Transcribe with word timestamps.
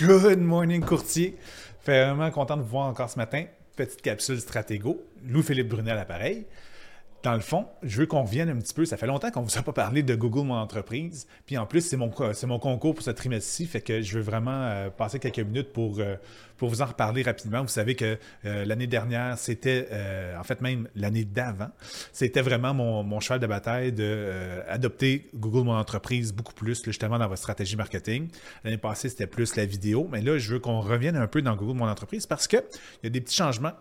Good 0.00 0.38
morning, 0.38 0.82
courtier. 0.82 1.36
Fait 1.82 2.06
vraiment 2.06 2.30
content 2.30 2.56
de 2.56 2.62
vous 2.62 2.68
voir 2.68 2.86
encore 2.86 3.10
ce 3.10 3.18
matin. 3.18 3.44
Petite 3.76 4.00
capsule 4.00 4.40
Stratégo. 4.40 5.04
Louis-Philippe 5.28 5.68
Brunet 5.68 5.90
à 5.90 5.94
l'appareil. 5.94 6.46
Dans 7.22 7.34
le 7.34 7.40
fond, 7.40 7.66
je 7.82 8.00
veux 8.00 8.06
qu'on 8.06 8.22
revienne 8.22 8.48
un 8.48 8.56
petit 8.56 8.72
peu. 8.72 8.86
Ça 8.86 8.96
fait 8.96 9.06
longtemps 9.06 9.30
qu'on 9.30 9.42
ne 9.42 9.46
vous 9.46 9.58
a 9.58 9.62
pas 9.62 9.74
parlé 9.74 10.02
de 10.02 10.14
Google 10.14 10.46
Mon 10.46 10.54
Entreprise. 10.54 11.26
Puis 11.44 11.58
en 11.58 11.66
plus, 11.66 11.82
c'est 11.82 11.98
mon, 11.98 12.10
mon 12.44 12.58
concours 12.58 12.94
pour 12.94 13.04
ce 13.04 13.10
trimestre-ci. 13.10 13.66
Fait 13.66 13.82
que 13.82 14.00
je 14.00 14.16
veux 14.16 14.24
vraiment 14.24 14.62
euh, 14.62 14.88
passer 14.88 15.18
quelques 15.18 15.40
minutes 15.40 15.74
pour, 15.74 15.98
euh, 15.98 16.16
pour 16.56 16.70
vous 16.70 16.80
en 16.80 16.86
reparler 16.86 17.20
rapidement. 17.22 17.60
Vous 17.60 17.68
savez 17.68 17.94
que 17.94 18.16
euh, 18.46 18.64
l'année 18.64 18.86
dernière, 18.86 19.36
c'était, 19.36 19.88
en 20.38 20.42
fait 20.44 20.62
même 20.62 20.88
l'année 20.94 21.26
d'avant, 21.26 21.68
c'était 22.12 22.40
vraiment 22.40 22.72
mon, 22.72 23.02
mon, 23.02 23.20
cheval 23.20 23.38
de 23.38 23.46
bataille 23.46 23.92
d'adopter 23.92 25.28
Google 25.34 25.64
Mon 25.64 25.74
Entreprise 25.74 26.32
beaucoup 26.32 26.54
plus, 26.54 26.82
justement, 26.82 27.18
dans 27.18 27.28
votre 27.28 27.40
stratégie 27.40 27.76
marketing. 27.76 28.28
L'année 28.64 28.78
passée, 28.78 29.10
c'était 29.10 29.26
plus 29.26 29.56
la 29.56 29.66
vidéo. 29.66 30.08
Mais 30.10 30.22
là, 30.22 30.38
je 30.38 30.54
veux 30.54 30.58
qu'on 30.58 30.80
revienne 30.80 31.16
un 31.16 31.26
peu 31.26 31.42
dans 31.42 31.54
Google 31.54 31.76
Mon 31.76 31.88
Entreprise 31.88 32.26
parce 32.26 32.48
qu'il 32.48 32.62
y 33.02 33.06
a 33.06 33.10
des 33.10 33.20
petits 33.20 33.36
changements. 33.36 33.72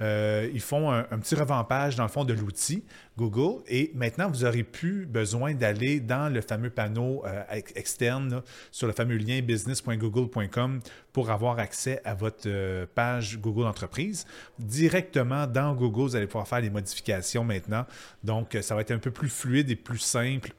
ils 0.00 0.60
font 0.60 0.90
un, 0.90 1.00
un 1.10 1.18
petit 1.18 1.34
revampage, 1.34 1.96
dans 1.96 2.04
le 2.04 2.08
fond, 2.08 2.24
de 2.24 2.32
l'outil. 2.32 2.85
Google. 3.16 3.62
Et 3.68 3.90
maintenant, 3.94 4.30
vous 4.30 4.44
n'aurez 4.44 4.62
plus 4.62 5.06
besoin 5.06 5.54
d'aller 5.54 6.00
dans 6.00 6.32
le 6.32 6.40
fameux 6.40 6.70
panneau 6.70 7.24
euh, 7.26 7.42
externe 7.74 8.42
sur 8.70 8.86
le 8.86 8.92
fameux 8.92 9.16
lien 9.16 9.40
business.google.com 9.40 10.80
pour 11.12 11.30
avoir 11.30 11.58
accès 11.58 12.00
à 12.04 12.14
votre 12.14 12.46
euh, 12.46 12.86
page 12.94 13.38
Google 13.38 13.66
Entreprise. 13.66 14.26
Directement 14.58 15.46
dans 15.46 15.74
Google, 15.74 16.02
vous 16.02 16.16
allez 16.16 16.26
pouvoir 16.26 16.48
faire 16.48 16.60
les 16.60 16.70
modifications 16.70 17.44
maintenant. 17.44 17.86
Donc, 18.22 18.56
ça 18.60 18.74
va 18.74 18.80
être 18.80 18.92
un 18.92 18.98
peu 18.98 19.10
plus 19.10 19.28
fluide 19.28 19.70
et 19.70 19.76
plus 19.76 19.98
simple 19.98 20.52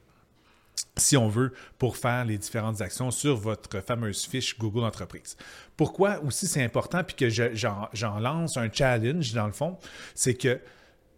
si 0.96 1.16
on 1.16 1.28
veut, 1.28 1.52
pour 1.78 1.96
faire 1.96 2.24
les 2.24 2.38
différentes 2.38 2.80
actions 2.80 3.10
sur 3.10 3.36
votre 3.36 3.80
fameuse 3.80 4.26
fiche 4.26 4.58
Google 4.58 4.84
Entreprise. 4.84 5.36
Pourquoi 5.76 6.20
aussi 6.22 6.46
c'est 6.46 6.62
important, 6.62 7.04
puis 7.04 7.16
que 7.16 7.28
j'en 7.28 8.18
lance 8.18 8.56
un 8.56 8.70
challenge 8.70 9.32
dans 9.32 9.46
le 9.46 9.52
fond, 9.52 9.76
c'est 10.14 10.34
que 10.34 10.60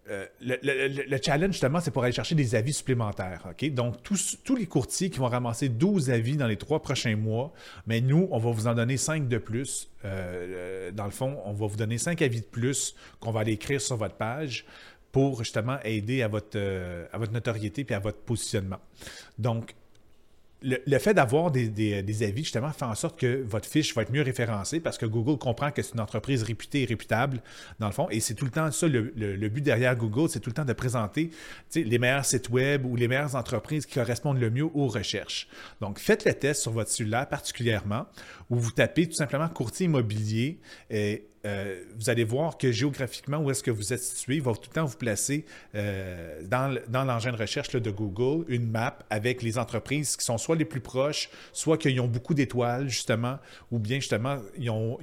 euh, 0.09 0.27
le, 0.41 1.19
challenge, 1.23 1.53
justement, 1.53 1.81
c'est 1.81 1.91
pour 1.91 2.03
aller 2.03 2.13
chercher 2.13 2.35
des 2.35 2.55
avis 2.55 2.73
supplémentaires. 2.73 3.47
Donc, 3.73 4.03
tous, 4.03 4.57
les 4.57 4.67
courtiers 4.67 5.11
qui 5.11 5.19
vont 5.19 5.29
ramasser 5.29 5.69
12 5.69 6.11
avis 6.11 6.37
dans 6.37 6.47
les 6.47 6.57
trois 6.57 6.81
prochains 6.81 7.17
mois, 7.17 7.53
mais 7.87 8.01
nous, 8.01 8.27
on 8.31 8.39
va 8.39 8.51
vous 8.51 8.67
en 8.67 8.75
donner 8.75 8.97
5 8.97 9.29
de 9.29 9.39
plus. 9.39 9.91
Euh, 10.05 10.91
dans 10.91 11.05
le 11.05 11.11
fond, 11.11 11.39
on 11.45 11.53
va 11.53 11.67
vous 11.67 11.77
donner 11.77 11.99
5 11.99 12.23
avis 12.23 12.41
de 12.41 12.47
plus 12.47 12.95
qu'on 13.21 13.31
va 13.31 13.41
aller 13.41 13.53
écrire 13.53 13.81
sur 13.81 13.97
votre 13.97 14.17
page 14.17 14.65
pour 15.13 15.39
justement 15.39 15.79
aider 15.85 16.23
à 16.23 16.29
votre, 16.29 16.57
euh, 16.57 17.07
à 17.13 17.19
votre 17.19 17.33
notoriété 17.33 17.87
et 17.89 17.95
à 17.95 17.99
votre 17.99 18.19
positionnement. 18.19 18.81
Donc, 19.39 19.75
le, 20.63 20.99
fait 20.99 21.15
d'avoir 21.15 21.51
des, 21.51 22.23
avis, 22.23 22.43
justement, 22.43 22.71
fait 22.73 22.85
en 22.85 22.95
sorte 22.95 23.19
que 23.19 23.43
votre 23.43 23.67
fiche 23.67 23.95
va 23.95 24.03
être 24.03 24.13
mieux 24.13 24.23
référencée 24.23 24.81
parce 24.81 24.99
que 24.99 25.07
Google 25.07 25.39
comprend 25.39 25.71
que 25.71 25.83
c'est 25.83 25.95
une 25.95 26.01
entreprise 26.01 26.43
réputée 26.43 26.83
et 26.83 26.85
réputable, 26.85 27.41
dans 27.79 27.87
le 27.87 27.93
fond. 27.93 28.09
Et 28.11 28.21
c'est 28.21 28.35
tout 28.35 28.45
le 28.45 28.51
temps 28.51 28.71
ça, 28.71 28.87
le, 28.87 29.49
but 29.49 29.63
derrière 29.63 29.97
Google, 29.97 30.29
c'est 30.29 30.41
tout 30.41 30.51
le 30.51 30.55
temps 30.55 30.65
de 30.65 30.73
présenter 30.73 31.31
les 31.75 31.99
meilleurs 31.99 32.25
sites 32.25 32.51
web 32.51 32.85
ou 32.85 32.97
les 32.97 33.09
meilleures 33.09 33.37
entreprises 33.37 33.87
qui 33.87 33.95
correspondent 33.95 34.41
le 34.41 34.51
mieux 34.51 34.69
aux 34.75 34.89
recherches. 34.89 35.49
Donc, 35.81 35.99
faites 35.99 36.25
le 36.25 36.35
test 36.35 36.63
sur 36.63 36.73
votre 36.73 36.91
cellulaire 36.91 37.29
particulièrement, 37.29 38.07
où 38.51 38.57
vous 38.57 38.73
tapez 38.73 39.07
tout 39.07 39.15
simplement 39.15 39.49
courtier 39.49 39.87
immobilier 39.87 40.59
et 40.91 41.27
euh, 41.47 41.83
vous 41.99 42.11
allez 42.11 42.25
voir 42.25 42.59
que 42.59 42.71
géographiquement, 42.71 43.39
où 43.39 43.51
est-ce 43.51 43.63
que 43.63 43.71
vous 43.71 43.95
êtes 43.95 44.03
situé, 44.03 44.37
il 44.37 44.43
va 44.43 44.53
tout 44.53 44.69
le 44.69 44.75
temps 44.75 44.85
vous 44.85 44.99
placer 44.99 45.47
euh, 45.75 46.43
dans, 46.45 47.05
l'engin 47.05 47.33
de 47.33 47.37
recherche 47.37 47.71
de 47.71 47.91
Google 47.91 48.45
une 48.49 48.71
map 48.71 48.99
avec 49.09 49.43
les 49.43 49.57
entreprises 49.57 50.17
qui 50.17 50.25
sont 50.25 50.37
soit 50.37 50.57
les 50.57 50.67
plus 50.67 50.81
proches, 50.81 51.31
soit 51.53 51.79
qui 51.79 51.99
ont 51.99 52.09
beaucoup 52.09 52.35
d'étoiles, 52.35 52.89
justement, 52.89 53.39
ou 53.71 53.79
bien 53.79 53.97
justement, 53.97 54.39
ils 54.59 54.71
ont, 54.71 54.99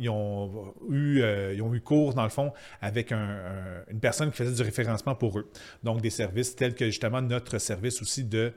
eu, 0.89 1.21
euh, 1.21 1.53
ils 1.55 1.61
ont 1.61 1.73
eu 1.73 1.81
cours, 1.81 2.13
dans 2.13 2.23
le 2.23 2.29
fond, 2.29 2.53
avec 2.81 3.11
une 3.11 3.99
personne 3.99 4.29
qui 4.29 4.37
faisait 4.37 4.55
du 4.55 4.61
référencement 4.61 5.15
pour 5.15 5.39
eux. 5.39 5.49
Donc, 5.83 6.01
des 6.01 6.09
services 6.11 6.55
tels 6.55 6.75
que 6.75 6.85
justement 6.85 7.21
notre 7.21 7.57
service 7.57 8.01
aussi 8.01 8.23
de 8.23 8.53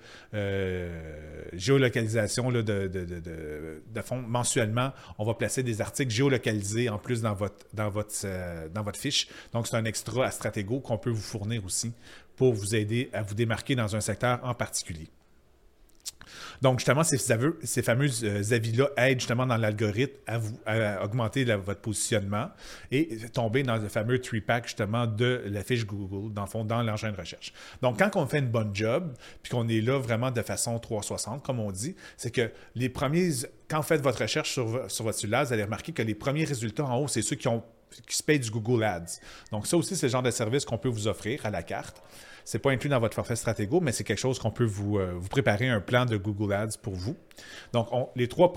géolocalisation 1.52 2.52
de, 2.52 2.60
de, 2.62 2.88
de 2.88 4.00
fond. 4.02 4.18
Mensuellement, 4.20 4.92
on 5.18 5.24
va 5.24 5.34
placer 5.34 5.62
des 5.62 5.80
articles 5.80 6.10
géolocalisés 6.10 6.88
en 6.88 6.98
plus 6.98 7.22
dans 7.22 7.34
votre 7.34 7.69
dans 7.74 7.90
votre, 7.90 8.14
euh, 8.24 8.68
dans 8.68 8.82
votre 8.82 8.98
fiche. 8.98 9.28
Donc, 9.52 9.66
c'est 9.66 9.76
un 9.76 9.84
extra 9.84 10.26
à 10.26 10.30
Stratego 10.30 10.80
qu'on 10.80 10.98
peut 10.98 11.10
vous 11.10 11.20
fournir 11.20 11.64
aussi 11.64 11.92
pour 12.36 12.54
vous 12.54 12.74
aider 12.74 13.10
à 13.12 13.22
vous 13.22 13.34
démarquer 13.34 13.74
dans 13.74 13.94
un 13.96 14.00
secteur 14.00 14.40
en 14.42 14.54
particulier. 14.54 15.08
Donc, 16.62 16.78
justement, 16.78 17.02
ces, 17.04 17.18
fameux 17.82 18.10
euh, 18.22 18.42
avis-là 18.50 18.88
aident 18.96 19.20
justement 19.20 19.46
dans 19.46 19.56
l'algorithme 19.56 20.16
à, 20.66 21.04
augmenter 21.04 21.44
votre 21.44 21.80
positionnement 21.80 22.50
et 22.90 23.18
tomber 23.32 23.62
dans 23.62 23.76
le 23.76 23.88
fameux 23.88 24.20
three-pack 24.20 24.64
justement 24.66 25.06
de 25.06 25.42
la 25.46 25.62
fiche 25.62 25.86
Google, 25.86 26.32
dans 26.32 26.42
le 26.42 26.48
fond, 26.48 26.64
dans 26.64 26.82
l'engin 26.82 27.12
de 27.12 27.16
recherche. 27.16 27.52
Donc, 27.82 27.98
quand 27.98 28.16
on 28.16 28.26
fait 28.26 28.38
une 28.38 28.50
bonne 28.50 28.74
job, 28.74 29.12
puis 29.42 29.50
qu'on 29.50 29.68
est 29.68 29.80
là 29.80 29.98
vraiment 29.98 30.30
de 30.30 30.42
façon 30.42 30.78
360, 30.78 31.42
comme 31.44 31.60
on 31.60 31.70
dit, 31.70 31.96
c'est 32.16 32.30
que 32.30 32.50
les 32.74 32.88
premiers, 32.88 33.30
quand 33.68 33.78
vous 33.78 33.86
faites 33.86 34.02
votre 34.02 34.22
recherche 34.22 34.52
sur, 34.52 34.90
sur 34.90 35.04
votre 35.04 35.18
cellulaire, 35.18 35.44
vous 35.44 35.52
allez 35.52 35.64
remarquer 35.64 35.92
que 35.92 36.02
les 36.02 36.14
premiers 36.14 36.44
résultats 36.44 36.84
en 36.84 36.98
haut, 36.98 37.08
c'est 37.08 37.22
ceux 37.22 37.36
qui 37.36 37.48
ont 37.48 37.62
qui 38.06 38.16
se 38.16 38.22
payent 38.22 38.40
du 38.40 38.50
Google 38.50 38.84
Ads. 38.84 39.18
Donc, 39.52 39.66
ça 39.66 39.76
aussi, 39.76 39.96
c'est 39.96 40.06
le 40.06 40.12
genre 40.12 40.22
de 40.22 40.30
service 40.30 40.64
qu'on 40.64 40.78
peut 40.78 40.88
vous 40.88 41.08
offrir 41.08 41.44
à 41.44 41.50
la 41.50 41.62
carte. 41.62 42.02
Ce 42.44 42.56
n'est 42.56 42.60
pas 42.60 42.70
inclus 42.70 42.88
dans 42.88 42.98
votre 42.98 43.14
forfait 43.14 43.36
Stratego, 43.36 43.80
mais 43.80 43.92
c'est 43.92 44.04
quelque 44.04 44.18
chose 44.18 44.38
qu'on 44.38 44.50
peut 44.50 44.64
vous, 44.64 44.98
euh, 44.98 45.20
préparer 45.30 45.68
un 45.68 45.80
plan 45.80 46.04
de 46.04 46.16
Google 46.16 46.52
Ads 46.52 46.78
pour 46.82 46.94
vous. 46.94 47.16
Donc, 47.72 47.88
les, 48.16 48.28
trois, 48.28 48.52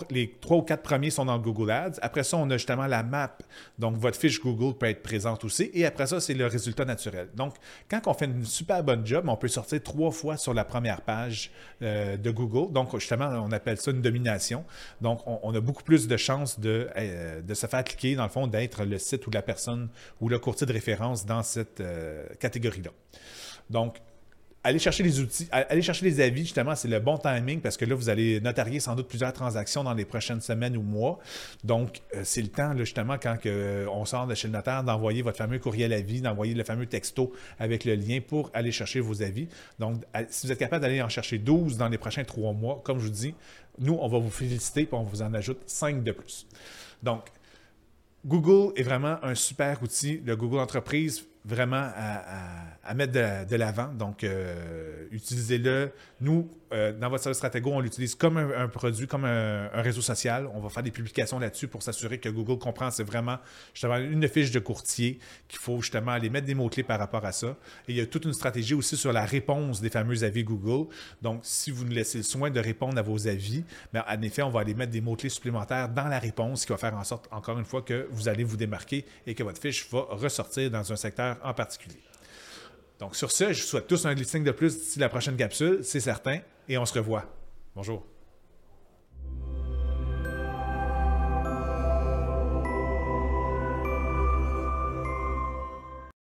ou 0.50 0.62
quatre 0.62 0.82
premiers 0.82 1.10
sont 1.10 1.26
dans 1.26 1.36
le 1.36 1.42
Google 1.42 1.72
Ads. 1.72 2.00
Après 2.02 2.24
ça, 2.24 2.38
on 2.38 2.50
a 2.50 2.58
justement 2.58 2.88
la 2.88 3.04
map. 3.04 3.38
Donc, 3.78 3.96
votre 3.98 4.18
fiche 4.18 4.42
Google 4.42 4.78
peut 4.78 4.88
être 4.88 5.04
présente 5.04 5.44
aussi. 5.44 5.70
Et 5.74 5.86
après 5.86 6.08
ça, 6.08 6.20
c'est 6.20 6.34
le 6.34 6.48
résultat 6.48 6.86
naturel. 6.86 7.30
Donc, 7.36 7.56
quand 7.90 8.02
on 8.08 8.14
fait 8.14 8.26
une 8.26 8.46
super 8.46 8.84
bonne 8.84 9.06
job, 9.06 9.26
on 9.28 9.38
peut 9.38 9.48
sortir 9.48 9.82
trois 9.84 10.12
fois 10.12 10.38
sur 10.38 10.54
la 10.54 10.66
première 10.66 11.02
page 11.02 11.52
euh, 11.82 12.18
de 12.18 12.32
Google. 12.32 12.74
Donc, 12.74 12.98
justement, 12.98 13.28
on 13.28 13.52
appelle 13.52 13.78
ça 13.78 13.92
une 13.92 14.02
domination. 14.02 14.66
Donc, 15.02 15.22
on, 15.26 15.54
a 15.54 15.60
beaucoup 15.62 15.84
plus 15.84 16.08
de 16.08 16.18
chances 16.18 16.60
de, 16.60 16.90
euh, 16.98 17.42
de 17.42 17.54
se 17.54 17.68
faire 17.68 17.84
cliquer, 17.84 18.16
dans 18.16 18.24
le 18.24 18.30
fond, 18.30 18.48
d'être 18.48 18.84
le 18.84 18.98
site 18.98 19.22
ou 19.28 19.31
la 19.31 19.41
personne 19.41 19.89
ou 20.22 20.29
le 20.29 20.39
courtier 20.39 20.67
de 20.67 20.73
référence 20.73 21.25
dans 21.25 21.44
cette 21.44 21.84
catégorie-là. 22.39 22.91
Donc, 23.69 24.00
allez 24.63 24.79
chercher 24.79 25.03
les 25.03 25.19
outils, 25.19 25.47
allez 25.51 25.81
chercher 25.81 26.06
les 26.06 26.22
avis, 26.22 26.41
justement, 26.41 26.75
c'est 26.75 26.88
le 26.88 27.00
bon 27.00 27.17
timing 27.17 27.59
parce 27.59 27.75
que 27.75 27.85
là, 27.85 27.95
vous 27.95 28.09
allez 28.09 28.39
notarier 28.39 28.79
sans 28.79 28.95
doute 28.95 29.07
plusieurs 29.07 29.34
transactions 29.34 29.84
dans 29.84 29.94
les 29.94 30.06
prochaines 30.06 30.41
semaines 30.41 30.78
ou 30.78 30.81
mois. 30.81 31.19
Donc, 31.63 32.01
euh, 32.16 32.22
c'est 32.23 32.41
le 32.41 32.47
temps, 32.47 32.75
justement, 32.78 33.17
quand 33.22 33.38
euh, 33.45 33.85
on 33.91 34.06
sort 34.06 34.25
de 34.25 34.35
chez 34.35 34.47
le 34.47 34.53
notaire, 34.53 34.84
d'envoyer 34.84 35.22
votre 35.22 35.38
fameux 35.38 35.59
courriel 35.59 35.91
avis, 35.91 36.22
d'envoyer 36.22 36.53
le 36.53 36.63
fameux 36.63 36.85
texto 36.85 37.34
avec 37.59 37.84
le 37.84 37.95
lien 37.95 38.19
pour 38.25 38.50
aller 38.53 38.72
chercher 38.72 39.01
vos 39.01 39.22
avis. 39.22 39.47
Donc, 39.79 40.01
si 40.29 40.47
vous 40.47 40.53
êtes 40.53 40.59
capable 40.59 40.81
d'aller 40.81 41.01
en 41.01 41.09
chercher 41.09 41.38
12 41.38 41.78
dans 41.78 41.90
les 41.90 41.97
prochains 41.97 42.23
trois 42.23 42.53
mois, 42.53 42.81
comme 42.84 43.00
je 43.00 43.05
vous 43.05 43.11
dis, 43.11 43.35
nous, 43.79 43.97
on 44.00 44.07
va 44.07 44.19
vous 44.19 44.29
féliciter 44.29 44.81
et 44.81 44.90
on 44.91 45.03
vous 45.03 45.22
en 45.22 45.34
ajoute 45.34 45.61
5 45.66 46.03
de 46.03 46.11
plus. 46.11 46.47
Donc, 47.01 47.25
Google 48.25 48.72
est 48.78 48.84
vraiment 48.84 49.17
un 49.22 49.35
super 49.35 49.84
outil. 49.84 50.22
Le 50.25 50.35
Google 50.35 50.59
Entreprise 50.59 51.28
vraiment 51.46 51.90
à, 52.86 52.94
mettre 52.94 53.14
de, 53.14 53.56
l'avant. 53.56 53.88
Donc, 53.88 54.24
euh, 54.24 55.08
utilisez-le. 55.12 55.92
Nous, 56.22 56.50
euh, 56.72 56.92
dans 56.94 57.09
votre 57.09 57.24
service 57.24 57.38
Stratego, 57.38 57.72
on 57.72 57.80
l'utilise 57.80 58.16
comme 58.16 58.38
un, 58.38 58.68
produit, 58.68 59.08
comme 59.08 59.26
un, 59.26 59.68
réseau 59.74 60.02
social. 60.02 60.50
On 60.53 60.59
va 60.59 60.70
faire 60.70 60.84
des 60.84 60.92
publications 60.92 61.40
là-dessus 61.40 61.68
pour 61.68 61.84
s'assurer 61.84 62.18
que 62.18 62.30
Google 62.30 62.58
comprend. 62.58 62.92
C'est 62.92 63.03
vraiment 63.03 63.38
justement 63.74 63.98
une 63.98 64.28
fiche 64.28 64.52
de 64.52 64.59
courtier 64.59 65.20
qu'il 65.48 65.59
faut 65.59 65.82
justement 65.82 66.12
aller 66.12 66.30
mettre 66.30 66.48
des 66.48 66.56
mots-clés 66.56 66.84
par 66.84 67.00
rapport 67.00 67.26
à 67.26 67.32
ça. 67.32 67.58
Et 67.88 67.92
il 67.92 67.98
y 67.98 68.02
a 68.02 68.06
toute 68.06 68.26
une 68.26 68.34
stratégie 68.34 68.74
aussi 68.74 68.96
sur 68.96 69.12
la 69.12 69.26
réponse 69.26 69.82
des 69.82 69.90
fameux 69.90 70.24
avis 70.24 70.44
Google. 70.44 70.90
Donc, 71.22 71.42
si 71.44 71.72
vous 71.72 71.84
nous 71.84 71.92
laissez 71.92 72.20
le 72.20 72.23
soin 72.23 72.50
de 72.50 72.59
répondre 72.59 72.97
à 72.97 73.02
vos 73.02 73.28
avis, 73.28 73.64
bien, 73.91 74.03
en 74.08 74.22
effet, 74.22 74.44
on 74.44 74.50
va 74.50 74.62
aller 74.62 74.73
mettre 74.73 74.91
des 74.91 75.02
mots-clés 75.02 75.29
supplémentaires 75.29 75.90
dans 75.90 76.08
la 76.08 76.20
réponse 76.20 76.66
qui 76.66 76.72
va 76.72 76.78
faire 76.78 76.96
en 76.96 77.03
sorte, 77.03 77.28
encore 77.32 77.59
une 77.59 77.66
fois, 77.66 77.82
que 77.82 78.08
vous 78.12 78.28
allez 78.29 78.44
vous 78.44 78.58
démarquer 78.58 79.06
et 79.28 79.35
que 79.35 79.44
votre 79.44 79.59
fiche 79.59 79.90
va 79.91 80.08
ressortir 80.12 80.72
dans 80.72 80.91
un 80.91 80.96
secteur 80.96 81.33
en 81.44 81.53
particulier. 81.53 82.03
Donc 83.00 83.16
sur 83.16 83.32
ce, 83.32 83.53
je 83.53 83.62
vous 83.62 83.68
souhaite 83.68 83.88
tous 83.88 84.06
un 84.06 84.14
listing 84.14 84.44
de 84.44 84.52
plus 84.52 84.78
d'ici 84.78 85.00
la 85.00 85.09
prochaine 85.09 85.35
capsule, 85.35 85.80
c'est 85.84 86.00
certain, 86.00 86.40
et 86.70 86.78
on 86.78 86.85
se 86.85 86.94
revoit. 86.94 87.26
Bonjour. 87.76 88.13